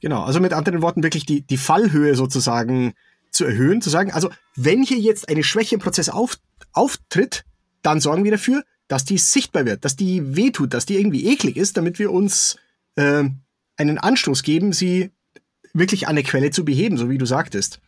[0.00, 2.94] Genau, also mit anderen Worten wirklich die, die Fallhöhe sozusagen
[3.30, 6.38] zu erhöhen, zu sagen, also wenn hier jetzt eine Schwäche im Prozess auf,
[6.72, 7.44] auftritt,
[7.82, 11.56] dann sorgen wir dafür, dass die sichtbar wird, dass die wehtut, dass die irgendwie eklig
[11.56, 12.56] ist, damit wir uns
[12.96, 13.24] äh,
[13.76, 15.10] einen Anstoß geben, sie
[15.74, 17.80] wirklich an der Quelle zu beheben, so wie du sagtest.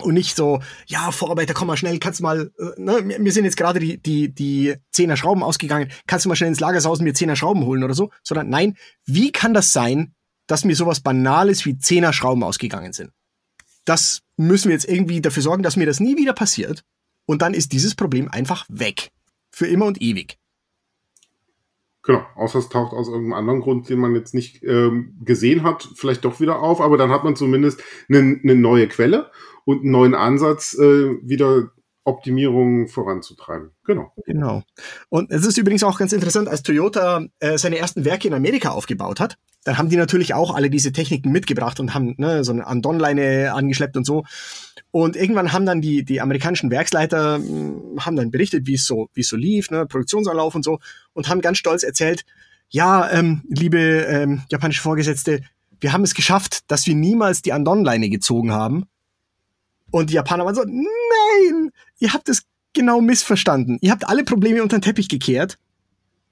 [0.00, 3.56] Und nicht so, ja, Vorarbeiter, komm mal schnell, kannst mal, äh, ne, mir sind jetzt
[3.56, 7.14] gerade die, die, die Zehner Schrauben ausgegangen, kannst du mal schnell ins Lager sausen, mir
[7.14, 8.76] Zehner Schrauben holen oder so, sondern nein,
[9.06, 10.14] wie kann das sein,
[10.48, 13.12] dass mir sowas Banales wie Zehner Schrauben ausgegangen sind.
[13.84, 16.82] Das müssen wir jetzt irgendwie dafür sorgen, dass mir das nie wieder passiert.
[17.26, 19.10] Und dann ist dieses Problem einfach weg.
[19.50, 20.38] Für immer und ewig.
[22.02, 25.88] Genau, außer es taucht aus irgendeinem anderen Grund, den man jetzt nicht ähm, gesehen hat,
[25.94, 29.30] vielleicht doch wieder auf, aber dann hat man zumindest eine, eine neue Quelle
[29.66, 31.70] und einen neuen Ansatz, äh, wieder
[32.08, 33.70] Optimierungen voranzutreiben.
[33.84, 34.12] Genau.
[34.24, 34.62] Genau.
[35.10, 38.70] Und es ist übrigens auch ganz interessant, als Toyota äh, seine ersten Werke in Amerika
[38.70, 42.52] aufgebaut hat, dann haben die natürlich auch alle diese Techniken mitgebracht und haben ne, so
[42.52, 44.24] eine Andon-Leine angeschleppt und so.
[44.90, 48.86] Und irgendwann haben dann die, die amerikanischen Werksleiter mh, hm, haben dann berichtet, wie es
[48.86, 50.78] so, es so lief, ne, Produktionsanlauf und so,
[51.12, 52.24] und haben ganz stolz erzählt,
[52.70, 55.42] ja, ähm, liebe ähm, japanische Vorgesetzte,
[55.80, 58.84] wir haben es geschafft, dass wir niemals die Andon-Leine gezogen haben.
[59.90, 63.78] Und die Japaner waren so, nein, ihr habt es genau missverstanden.
[63.80, 65.58] Ihr habt alle Probleme unter den Teppich gekehrt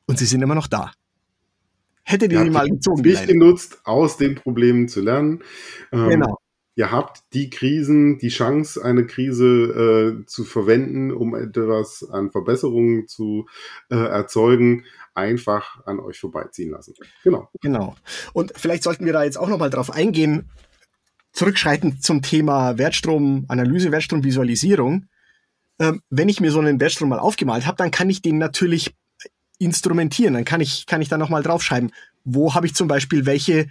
[0.06, 0.92] und sie sind immer noch da.
[2.02, 3.02] Hättet ihr die mal gezogen?
[3.02, 5.42] Nicht genutzt, aus den Problemen zu lernen.
[5.92, 6.38] Ähm, genau.
[6.76, 13.08] Ihr habt die Krisen, die Chance, eine Krise äh, zu verwenden, um etwas an Verbesserungen
[13.08, 13.46] zu
[13.90, 16.94] äh, erzeugen, einfach an euch vorbeiziehen lassen.
[17.24, 17.48] Genau.
[17.62, 17.96] Genau.
[18.34, 20.50] Und vielleicht sollten wir da jetzt auch nochmal drauf eingehen,
[21.36, 25.04] zurückschreitend zum Thema Wertstromanalyse, Wertstromvisualisierung.
[25.78, 28.94] Ähm, wenn ich mir so einen Wertstrom mal aufgemalt habe, dann kann ich den natürlich
[29.58, 30.32] instrumentieren.
[30.32, 31.92] Dann kann ich, kann ich da nochmal draufschreiben,
[32.24, 33.68] wo habe ich zum Beispiel welche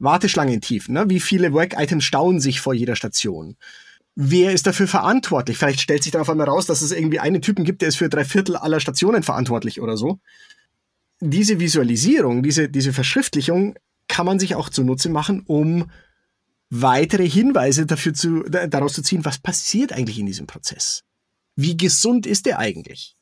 [0.00, 1.08] Warteschlangentiefen, ne?
[1.08, 3.56] wie viele Work-Items stauen sich vor jeder Station.
[4.16, 5.58] Wer ist dafür verantwortlich?
[5.58, 7.96] Vielleicht stellt sich dann auf einmal raus, dass es irgendwie einen Typen gibt, der ist
[7.96, 10.18] für drei Viertel aller Stationen verantwortlich oder so.
[11.20, 13.76] Diese Visualisierung, diese, diese Verschriftlichung
[14.08, 15.88] kann man sich auch zunutze machen, um
[16.70, 21.02] weitere Hinweise dafür zu, daraus zu ziehen, was passiert eigentlich in diesem Prozess.
[21.54, 23.16] Wie gesund ist der eigentlich?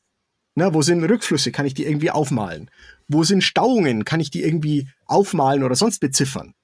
[0.54, 1.52] Na, wo sind Rückflüsse?
[1.52, 2.70] Kann ich die irgendwie aufmalen?
[3.08, 4.04] Wo sind Stauungen?
[4.04, 6.54] Kann ich die irgendwie aufmalen oder sonst beziffern?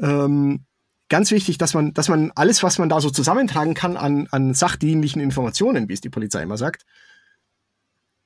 [0.00, 0.64] Ähm,
[1.08, 4.54] ganz wichtig, dass man, dass man alles, was man da so zusammentragen kann an, an
[4.54, 6.84] sachdienlichen Informationen, wie es die Polizei immer sagt,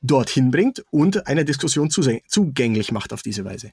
[0.02, 3.70] dorthin bringt und einer Diskussion zugänglich macht auf diese Weise.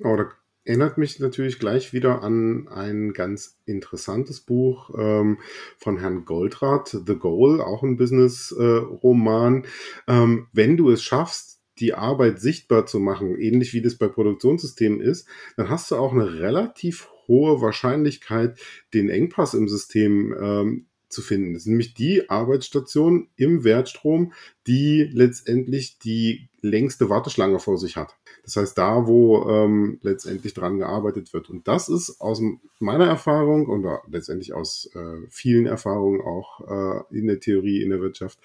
[0.00, 0.32] Da
[0.64, 5.38] erinnert mich natürlich gleich wieder an ein ganz interessantes Buch ähm,
[5.78, 9.64] von Herrn Goldrath, The Goal, auch ein Business-Roman.
[9.64, 14.08] Äh, ähm, wenn du es schaffst, die Arbeit sichtbar zu machen, ähnlich wie das bei
[14.08, 18.58] Produktionssystemen ist, dann hast du auch eine relativ hohe Wahrscheinlichkeit,
[18.92, 21.54] den Engpass im System ähm, zu finden.
[21.54, 24.32] Das ist nämlich die Arbeitsstation im Wertstrom,
[24.66, 28.14] die letztendlich die längste Warteschlange vor sich hat.
[28.44, 31.50] Das heißt, da, wo ähm, letztendlich dran gearbeitet wird.
[31.50, 32.42] Und das ist aus
[32.78, 38.00] meiner Erfahrung und letztendlich aus äh, vielen Erfahrungen auch äh, in der Theorie, in der
[38.00, 38.38] Wirtschaft,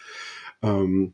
[0.61, 1.13] ähm,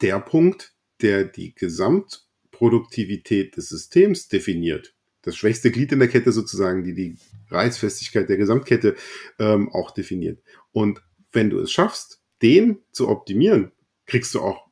[0.00, 4.94] der Punkt, der die Gesamtproduktivität des Systems definiert.
[5.22, 7.16] Das schwächste Glied in der Kette sozusagen, die die
[7.48, 8.96] Reizfestigkeit der Gesamtkette
[9.38, 10.42] ähm, auch definiert.
[10.72, 13.72] Und wenn du es schaffst, den zu optimieren,
[14.06, 14.66] kriegst du auch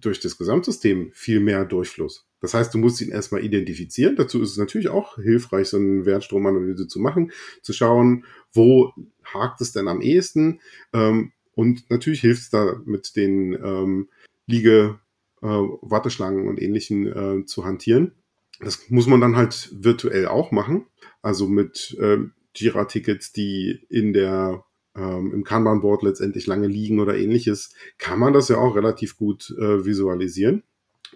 [0.00, 2.26] durch das Gesamtsystem viel mehr Durchfluss.
[2.40, 4.16] Das heißt, du musst ihn erstmal identifizieren.
[4.16, 8.92] Dazu ist es natürlich auch hilfreich, so eine Wertstromanalyse zu machen, zu schauen, wo
[9.24, 10.60] hakt es denn am ehesten.
[10.92, 14.08] Ähm, und natürlich hilft es da mit den ähm,
[14.46, 14.98] Liege,
[15.42, 18.12] äh, Warteschlangen und ähnlichen äh, zu hantieren.
[18.60, 20.86] Das muss man dann halt virtuell auch machen.
[21.22, 22.18] Also mit äh,
[22.54, 24.64] Jira-Tickets, die in der
[24.96, 29.54] ähm, im Kanban-Board letztendlich lange liegen oder ähnliches, kann man das ja auch relativ gut
[29.58, 30.64] äh, visualisieren.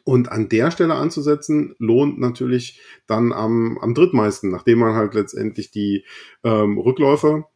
[0.04, 5.70] Und an der Stelle anzusetzen, lohnt natürlich dann am, am drittmeisten, nachdem man halt letztendlich
[5.70, 6.04] die
[6.42, 7.48] ähm, Rückläufer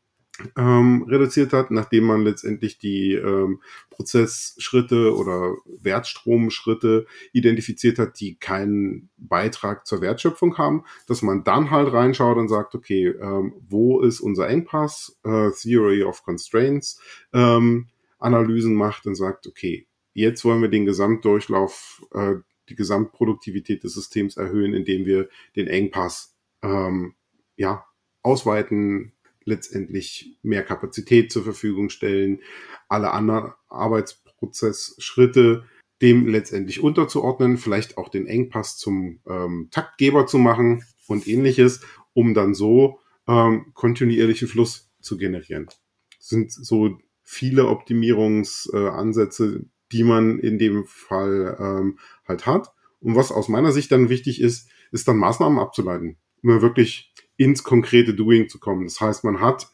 [0.56, 9.10] ähm, reduziert hat, nachdem man letztendlich die ähm, Prozessschritte oder Wertstromschritte identifiziert hat, die keinen
[9.16, 14.20] Beitrag zur Wertschöpfung haben, dass man dann halt reinschaut und sagt, okay, ähm, wo ist
[14.20, 17.00] unser Engpass, äh, Theory of Constraints,
[17.32, 22.36] ähm, Analysen macht und sagt, okay, jetzt wollen wir den Gesamtdurchlauf, äh,
[22.68, 27.14] die Gesamtproduktivität des Systems erhöhen, indem wir den Engpass ähm,
[27.56, 27.84] ja,
[28.22, 29.12] ausweiten,
[29.48, 32.40] letztendlich mehr Kapazität zur Verfügung stellen,
[32.88, 35.64] alle anderen Arbeitsprozessschritte
[36.00, 41.80] dem letztendlich unterzuordnen, vielleicht auch den Engpass zum ähm, Taktgeber zu machen und ähnliches,
[42.12, 45.66] um dann so ähm, kontinuierlichen Fluss zu generieren.
[45.66, 52.72] Das sind so viele Optimierungsansätze, die man in dem Fall ähm, halt hat.
[53.00, 57.62] Und was aus meiner Sicht dann wichtig ist, ist dann Maßnahmen abzuleiten, um wirklich ins
[57.62, 58.84] konkrete Doing zu kommen.
[58.84, 59.68] Das heißt, man hat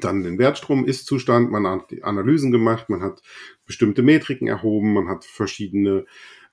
[0.00, 3.22] dann den Wertstrom-Ist-Zustand, man hat die Analysen gemacht, man hat
[3.64, 6.04] bestimmte Metriken erhoben, man hat verschiedene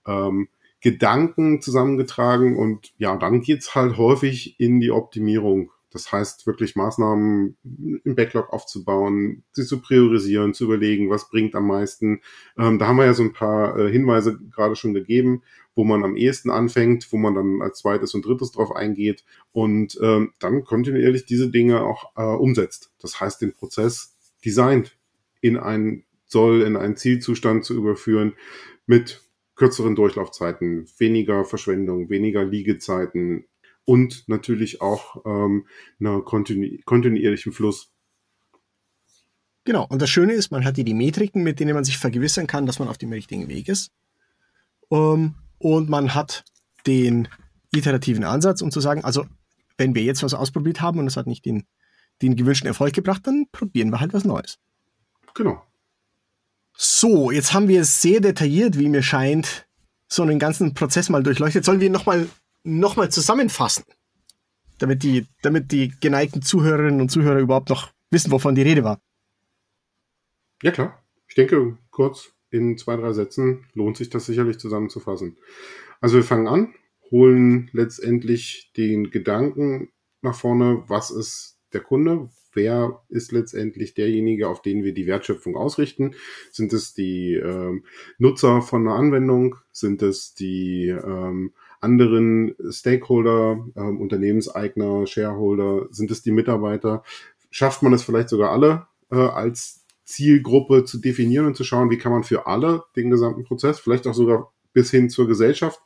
[0.07, 0.47] ähm,
[0.79, 5.71] Gedanken zusammengetragen und ja, dann geht's halt häufig in die Optimierung.
[5.91, 7.55] Das heißt, wirklich Maßnahmen
[8.03, 12.21] im Backlog aufzubauen, sie zu priorisieren, zu überlegen, was bringt am meisten.
[12.57, 15.43] Ähm, da haben wir ja so ein paar äh, Hinweise gerade schon gegeben
[15.75, 19.97] wo man am ehesten anfängt, wo man dann als zweites und drittes drauf eingeht und
[20.01, 22.91] ähm, dann kontinuierlich diese Dinge auch äh, umsetzt.
[22.99, 24.97] Das heißt, den Prozess designt
[25.41, 28.33] in einen soll in einen Zielzustand zu überführen
[28.85, 29.23] mit
[29.55, 33.45] kürzeren Durchlaufzeiten, weniger Verschwendung, weniger Liegezeiten
[33.85, 35.67] und natürlich auch ähm,
[35.99, 37.91] einer kontinu kontinuierlichen Fluss.
[39.65, 42.47] Genau, und das Schöne ist, man hat hier die Metriken, mit denen man sich vergewissern
[42.47, 43.91] kann, dass man auf dem richtigen Weg ist.
[44.91, 46.43] Ähm, und man hat
[46.85, 47.29] den
[47.73, 49.25] iterativen Ansatz, um zu sagen, also
[49.77, 51.65] wenn wir jetzt was ausprobiert haben und es hat nicht den,
[52.21, 54.59] den gewünschten Erfolg gebracht, dann probieren wir halt was Neues.
[55.33, 55.63] Genau.
[56.75, 59.65] So, jetzt haben wir sehr detailliert, wie mir scheint,
[60.07, 61.63] so einen ganzen Prozess mal durchleuchtet.
[61.63, 62.27] Sollen wir ihn nochmal
[62.63, 63.85] noch mal zusammenfassen?
[64.79, 68.99] Damit die, damit die geneigten Zuhörerinnen und Zuhörer überhaupt noch wissen, wovon die Rede war.
[70.61, 71.01] Ja, klar.
[71.27, 75.37] Ich denke, kurz in zwei, drei Sätzen lohnt sich das sicherlich zusammenzufassen.
[75.99, 76.73] Also wir fangen an,
[77.11, 79.89] holen letztendlich den Gedanken
[80.21, 85.55] nach vorne, was ist der Kunde, wer ist letztendlich derjenige, auf den wir die Wertschöpfung
[85.55, 86.13] ausrichten?
[86.51, 87.83] Sind es die ähm,
[88.19, 89.55] Nutzer von einer Anwendung?
[89.71, 95.87] Sind es die ähm, anderen Stakeholder, ähm, Unternehmenseigner, Shareholder?
[95.89, 97.03] Sind es die Mitarbeiter?
[97.49, 101.97] Schafft man es vielleicht sogar alle äh, als Zielgruppe zu definieren und zu schauen, wie
[101.97, 105.79] kann man für alle den gesamten Prozess, vielleicht auch sogar bis hin zur Gesellschaft,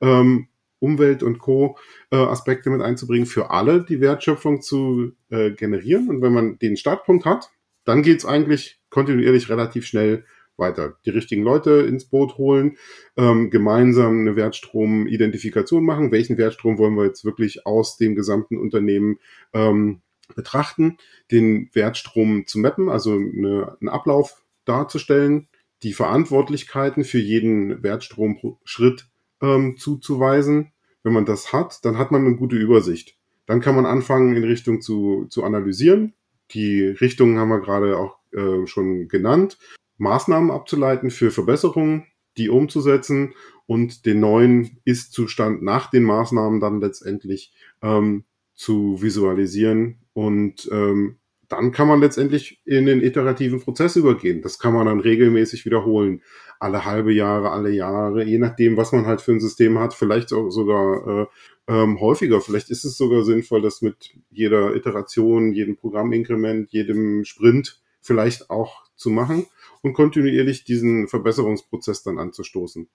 [0.00, 1.76] ähm, Umwelt und Co.
[2.10, 6.08] Äh, Aspekte mit einzubringen, für alle die Wertschöpfung zu äh, generieren.
[6.08, 7.50] Und wenn man den Startpunkt hat,
[7.84, 10.24] dann geht's eigentlich kontinuierlich relativ schnell
[10.56, 10.96] weiter.
[11.04, 12.76] Die richtigen Leute ins Boot holen,
[13.16, 16.12] ähm, gemeinsam eine Wertstrom-Identifikation machen.
[16.12, 19.18] Welchen Wertstrom wollen wir jetzt wirklich aus dem gesamten Unternehmen
[19.52, 20.02] ähm,
[20.34, 20.98] betrachten,
[21.30, 25.48] den Wertstrom zu mappen, also eine, einen Ablauf darzustellen,
[25.82, 29.08] die Verantwortlichkeiten für jeden Wertstromschritt
[29.40, 30.72] ähm, zuzuweisen.
[31.02, 33.16] Wenn man das hat, dann hat man eine gute Übersicht.
[33.46, 36.14] Dann kann man anfangen, in Richtung zu, zu analysieren.
[36.52, 39.58] Die Richtungen haben wir gerade auch äh, schon genannt.
[39.96, 43.34] Maßnahmen abzuleiten für Verbesserungen, die umzusetzen
[43.66, 48.24] und den neuen Ist-Zustand nach den Maßnahmen dann letztendlich ähm,
[48.60, 51.16] zu visualisieren und ähm,
[51.48, 54.42] dann kann man letztendlich in den iterativen Prozess übergehen.
[54.42, 56.22] Das kann man dann regelmäßig wiederholen.
[56.58, 60.34] Alle halbe Jahre, alle Jahre, je nachdem, was man halt für ein System hat, vielleicht
[60.34, 61.26] auch sogar äh,
[61.72, 62.42] ähm, häufiger.
[62.42, 68.84] Vielleicht ist es sogar sinnvoll, das mit jeder Iteration, jedem Programminkrement, jedem Sprint vielleicht auch
[68.94, 69.46] zu machen
[69.80, 72.90] und kontinuierlich diesen Verbesserungsprozess dann anzustoßen.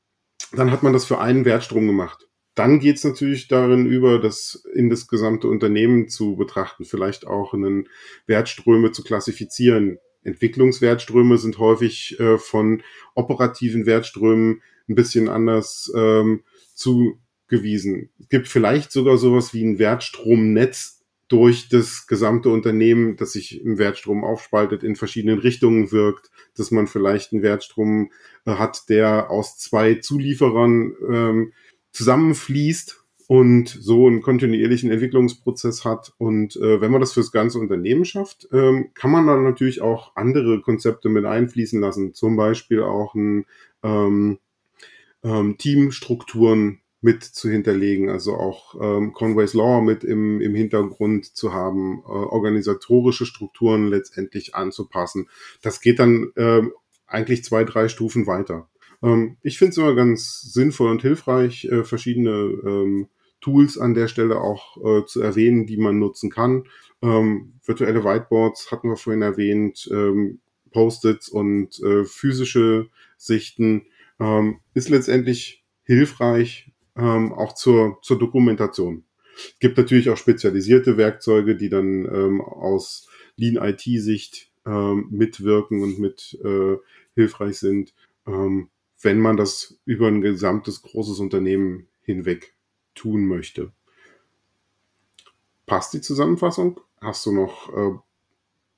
[0.51, 2.29] Dann hat man das für einen Wertstrom gemacht.
[2.55, 7.53] Dann geht es natürlich darin über, das in das gesamte Unternehmen zu betrachten, vielleicht auch
[7.53, 7.89] einen
[8.27, 9.99] Wertströme zu klassifizieren.
[10.23, 12.81] Entwicklungswertströme sind häufig äh, von
[13.13, 18.09] operativen Wertströmen ein bisschen anders ähm, zugewiesen.
[18.19, 23.77] Es gibt vielleicht sogar sowas wie ein Wertstromnetz durch das gesamte Unternehmen, das sich im
[23.77, 28.11] Wertstrom aufspaltet, in verschiedenen Richtungen wirkt, dass man vielleicht einen Wertstrom
[28.45, 31.53] äh, hat, der aus zwei Zulieferern ähm,
[31.95, 36.13] zusammenfließt und so einen kontinuierlichen Entwicklungsprozess hat.
[36.17, 40.15] Und äh, wenn man das fürs ganze Unternehmen schafft, ähm, kann man dann natürlich auch
[40.15, 42.13] andere Konzepte mit einfließen lassen.
[42.13, 43.45] Zum Beispiel auch ein
[43.81, 44.37] ähm,
[45.23, 51.53] ähm, Teamstrukturen mit zu hinterlegen, also auch ähm, Conway's Law mit im, im Hintergrund zu
[51.53, 55.29] haben, äh, organisatorische Strukturen letztendlich anzupassen.
[55.61, 56.63] Das geht dann äh,
[57.07, 58.67] eigentlich zwei, drei Stufen weiter.
[59.01, 63.07] Ähm, ich finde es immer ganz sinnvoll und hilfreich, äh, verschiedene ähm,
[63.41, 66.65] Tools an der Stelle auch äh, zu erwähnen, die man nutzen kann.
[67.01, 70.39] Ähm, virtuelle Whiteboards hatten wir vorhin erwähnt, ähm,
[70.71, 73.83] Post-its und äh, physische Sichten
[74.19, 79.03] ähm, ist letztendlich hilfreich ähm, auch zur, zur Dokumentation.
[79.35, 85.99] Es gibt natürlich auch spezialisierte Werkzeuge, die dann ähm, aus Lean IT-Sicht ähm, mitwirken und
[85.99, 86.77] mit äh,
[87.13, 87.93] hilfreich sind.
[88.27, 88.69] Ähm,
[89.05, 92.55] wenn man das über ein gesamtes großes Unternehmen hinweg
[92.95, 93.71] tun möchte.
[95.67, 96.81] Passt die Zusammenfassung?
[96.99, 97.97] Hast du noch äh,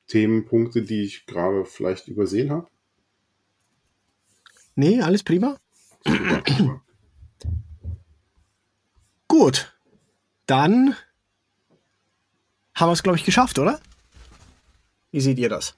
[0.08, 2.68] Themenpunkte, die ich gerade vielleicht übersehen habe?
[4.76, 5.58] Nee, alles prima.
[9.30, 9.74] Gut.
[10.46, 10.96] Dann
[12.76, 13.80] haben wir es, glaube ich, geschafft, oder?
[15.12, 15.78] Wie seht ihr das?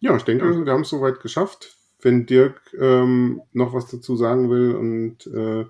[0.00, 4.50] Ja, ich denke, wir haben es soweit geschafft wenn Dirk ähm, noch was dazu sagen
[4.50, 5.64] will und äh,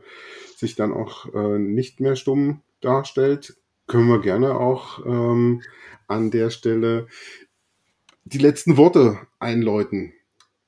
[0.56, 5.62] sich dann auch äh, nicht mehr stumm darstellt, können wir gerne auch ähm,
[6.06, 7.06] an der Stelle
[8.24, 10.12] die letzten Worte einläuten.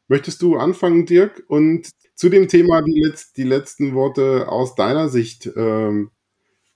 [0.08, 5.08] Möchtest du anfangen, Dirk, und zu dem Thema die, Letz die letzten Worte aus deiner
[5.08, 6.10] Sicht ähm,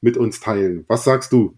[0.00, 0.84] mit uns teilen?
[0.88, 1.54] Was sagst du?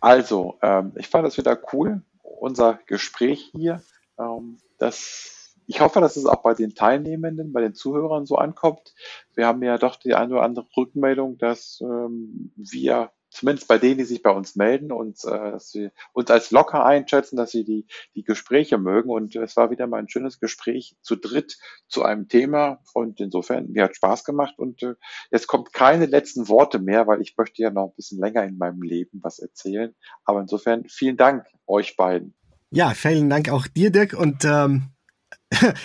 [0.00, 3.82] Also, ähm, ich fand das wieder cool, unser Gespräch hier.
[4.18, 5.39] Ähm, das
[5.70, 8.92] ich hoffe, dass es auch bei den Teilnehmenden, bei den Zuhörern so ankommt.
[9.36, 13.98] Wir haben ja doch die eine oder andere Rückmeldung, dass ähm, wir zumindest bei denen,
[13.98, 17.64] die sich bei uns melden und äh, dass sie uns als locker einschätzen, dass sie
[17.64, 19.10] die, die Gespräche mögen.
[19.10, 21.56] Und es war wieder mal ein schönes Gespräch zu dritt
[21.86, 22.82] zu einem Thema.
[22.92, 24.58] Und insofern, mir hat Spaß gemacht.
[24.58, 24.96] Und äh,
[25.30, 28.58] jetzt kommt keine letzten Worte mehr, weil ich möchte ja noch ein bisschen länger in
[28.58, 29.94] meinem Leben was erzählen.
[30.24, 32.34] Aber insofern vielen Dank euch beiden.
[32.72, 34.14] Ja, vielen Dank auch dir, Dirk.
[34.14, 34.90] Und ähm,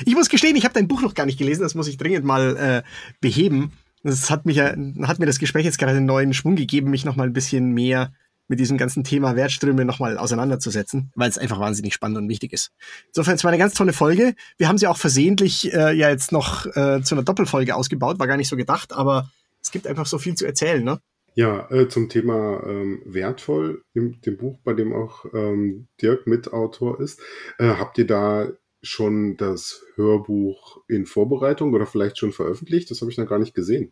[0.06, 1.64] ich muss gestehen, ich habe dein Buch noch gar nicht gelesen.
[1.64, 2.84] Das muss ich dringend mal äh,
[3.20, 3.72] beheben.
[4.04, 4.78] Das hat mich hat
[5.20, 8.14] mir das Gespräch jetzt gerade einen neuen Schwung gegeben, mich noch mal ein bisschen mehr
[8.48, 12.72] mit diesem ganzen Thema Wertströme nochmal auseinanderzusetzen, weil es einfach wahnsinnig spannend und wichtig ist.
[13.08, 14.36] Insofern, es war eine ganz tolle Folge.
[14.58, 18.28] Wir haben sie auch versehentlich äh, ja jetzt noch äh, zu einer Doppelfolge ausgebaut, war
[18.28, 19.30] gar nicht so gedacht, aber
[19.62, 21.00] es gibt einfach so viel zu erzählen, ne?
[21.34, 27.02] Ja, äh, zum Thema ähm, wertvoll, im, dem Buch, bei dem auch ähm, Dirk Mitautor
[27.02, 27.20] ist,
[27.58, 28.48] äh, habt ihr da
[28.86, 32.90] schon das Hörbuch in Vorbereitung oder vielleicht schon veröffentlicht?
[32.92, 33.92] Das habe ich noch gar nicht gesehen.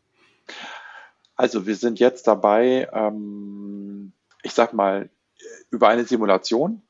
[1.36, 4.14] Also wir sind jetzt dabei, ähm,
[4.44, 5.10] ich sag mal,
[5.72, 6.82] über eine Simulation.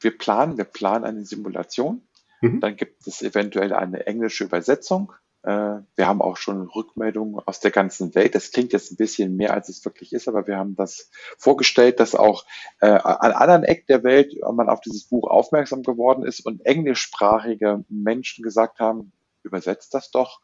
[0.00, 2.02] Wir planen, wir planen eine Simulation.
[2.40, 2.60] Mhm.
[2.60, 5.12] Dann gibt es eventuell eine englische Übersetzung.
[5.42, 8.34] Äh, wir haben auch schon Rückmeldungen aus der ganzen Welt.
[8.34, 12.00] Das klingt jetzt ein bisschen mehr, als es wirklich ist, aber wir haben das vorgestellt,
[12.00, 12.44] dass auch
[12.80, 17.84] äh, an anderen Ecken der Welt man auf dieses Buch aufmerksam geworden ist und englischsprachige
[17.88, 19.12] Menschen gesagt haben,
[19.42, 20.40] übersetzt das doch.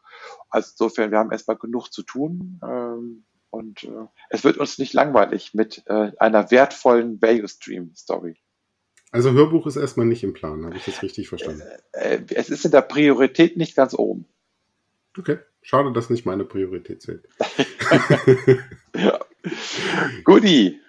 [0.49, 2.59] Also insofern, wir haben erstmal genug zu tun.
[2.63, 8.35] Ähm, und äh, es wird uns nicht langweilig mit äh, einer wertvollen Value Stream Story.
[9.11, 11.63] Also Hörbuch ist erstmal nicht im Plan, habe ich das richtig verstanden?
[11.93, 14.25] Äh, äh, es ist in der Priorität nicht ganz oben.
[15.19, 17.27] Okay, schade, dass nicht meine Priorität zählt.
[18.95, 19.19] ja.
[20.23, 20.79] Guti.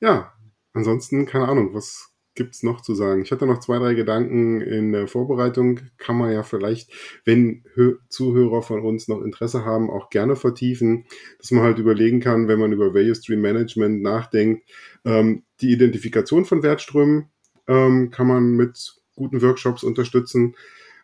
[0.00, 0.32] Ja,
[0.72, 3.22] ansonsten keine Ahnung, was gibt's noch zu sagen?
[3.22, 5.80] Ich hatte noch zwei, drei Gedanken in der Vorbereitung.
[5.98, 6.90] Kann man ja vielleicht,
[7.24, 11.04] wenn Hö Zuhörer von uns noch Interesse haben, auch gerne vertiefen,
[11.38, 14.68] dass man halt überlegen kann, wenn man über Value Stream Management nachdenkt,
[15.04, 17.30] ähm, die Identifikation von Wertströmen
[17.68, 20.56] ähm, kann man mit guten Workshops unterstützen.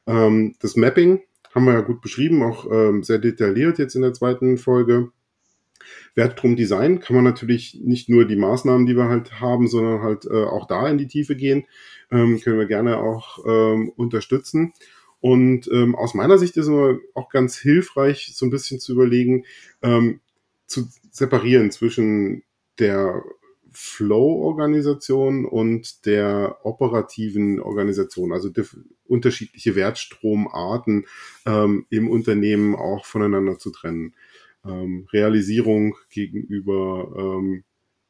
[0.07, 1.21] Ähm, das Mapping
[1.59, 5.11] haben wir ja gut beschrieben, auch ähm, sehr detailliert jetzt in der zweiten Folge.
[6.15, 10.25] Wertstrom Design kann man natürlich nicht nur die Maßnahmen, die wir halt haben, sondern halt
[10.25, 11.67] äh, auch da in die Tiefe gehen.
[12.11, 14.73] Ähm, können wir gerne auch ähm, unterstützen.
[15.21, 19.45] Und ähm, aus meiner Sicht ist es auch ganz hilfreich, so ein bisschen zu überlegen,
[19.83, 20.21] ähm,
[20.67, 22.45] zu separieren zwischen
[22.79, 23.23] der
[23.73, 28.51] Flow-Organisation und der operativen Organisation, also
[29.07, 31.07] unterschiedliche Wertstromarten
[31.47, 34.15] ähm, im Unternehmen auch voneinander zu trennen
[34.65, 37.65] ähm, Realisierung gegenüber ähm,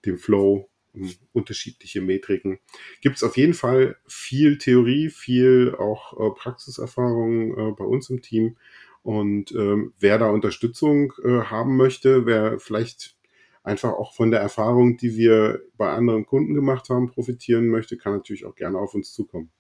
[0.04, 2.59] dem Flow, um, unterschiedliche Metriken.
[3.00, 8.22] Gibt es auf jeden Fall viel Theorie, viel auch äh, Praxiserfahrung äh, bei uns im
[8.22, 8.56] Team.
[9.02, 13.16] Und ähm, wer da Unterstützung äh, haben möchte, wer vielleicht
[13.68, 18.14] einfach auch von der Erfahrung, die wir bei anderen Kunden gemacht haben, profitieren möchte, kann
[18.14, 19.50] natürlich auch gerne auf uns zukommen.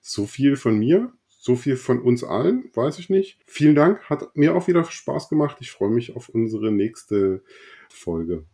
[0.00, 1.12] So viel von mir.
[1.46, 3.38] So viel von uns allen, weiß ich nicht.
[3.46, 5.58] Vielen Dank, hat mir auch wieder Spaß gemacht.
[5.60, 7.44] Ich freue mich auf unsere nächste
[7.88, 8.44] Folge.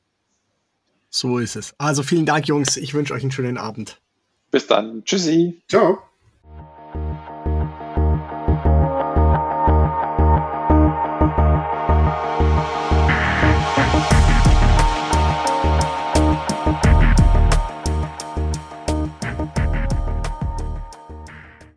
[1.09, 1.75] So ist es.
[1.79, 2.77] Also vielen Dank, Jungs.
[2.77, 4.03] Ich wünsche euch einen schönen Abend.
[4.51, 5.05] Bis dann.
[5.05, 5.63] Tschüssi.
[5.69, 6.12] Ciao.